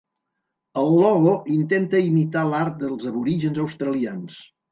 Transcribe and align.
El 0.83 0.87
logo 1.01 1.33
intenta 1.57 2.01
imitar 2.05 2.45
l'art 2.53 2.79
dels 2.85 3.07
aborígens 3.13 3.63
australians. 3.67 4.43